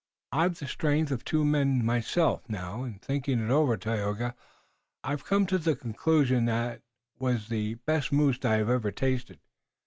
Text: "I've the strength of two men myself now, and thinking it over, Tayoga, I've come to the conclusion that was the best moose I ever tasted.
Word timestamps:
"I've 0.31 0.57
the 0.57 0.65
strength 0.65 1.11
of 1.11 1.23
two 1.23 1.45
men 1.45 1.85
myself 1.85 2.49
now, 2.49 2.81
and 2.81 2.99
thinking 2.99 3.39
it 3.39 3.51
over, 3.51 3.77
Tayoga, 3.77 4.33
I've 5.03 5.23
come 5.25 5.45
to 5.45 5.59
the 5.59 5.75
conclusion 5.75 6.45
that 6.45 6.81
was 7.19 7.49
the 7.49 7.75
best 7.75 8.11
moose 8.11 8.43
I 8.43 8.61
ever 8.61 8.89
tasted. 8.89 9.37